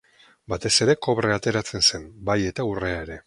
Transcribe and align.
Batez 0.53 0.71
ere 0.85 0.95
kobrea 1.07 1.37
ateratzen 1.41 1.87
zen, 1.91 2.09
bai 2.31 2.39
eta 2.53 2.69
urrea 2.73 2.97
ere. 3.07 3.19